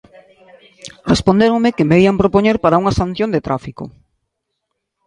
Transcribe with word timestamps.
Respondéronme 1.11 1.75
que 1.75 1.87
me 1.89 1.97
ían 2.03 2.21
propoñer 2.21 2.57
para 2.63 2.79
unha 2.81 2.95
sanción 2.99 3.29
de 3.31 3.43
tráfico. 3.47 3.83